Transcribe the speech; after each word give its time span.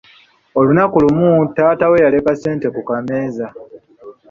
Olunaku 0.59 0.95
olumu, 1.01 1.29
taata 1.55 1.85
we 1.91 1.97
yaleka 2.05 2.31
sente 2.41 2.67
ku 2.75 2.79
mmeeza. 2.99 3.47